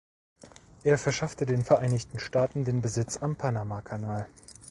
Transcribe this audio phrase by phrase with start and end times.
[0.83, 4.27] Er verschaffte den Vereinigten Staaten den Besitz am Panamakanal.